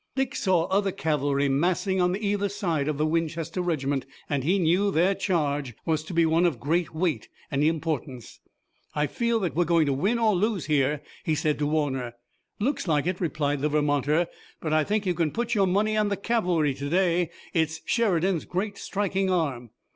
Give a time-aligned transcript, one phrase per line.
[0.15, 4.89] Dick saw other cavalry massing on either side of the Winchester regiment, and he knew
[4.89, 8.39] their charge was to be one of great weight and importance.
[8.95, 12.15] "I feel that we're going to win or lose here," he said to Warner.
[12.59, 14.25] "Looks like it," replied the Vermonter,
[14.59, 17.29] "but I think you can put your money on the cavalry today.
[17.53, 19.69] It's Sheridan's great striking arm."